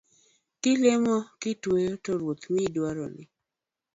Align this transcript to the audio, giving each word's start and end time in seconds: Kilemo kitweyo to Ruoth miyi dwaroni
Kilemo 0.61 1.15
kitweyo 1.41 1.93
to 2.03 2.11
Ruoth 2.19 2.43
miyi 2.53 2.69
dwaroni 2.75 3.23